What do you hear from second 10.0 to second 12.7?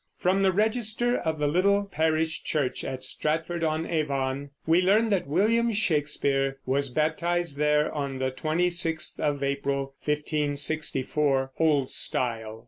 1564 (old style).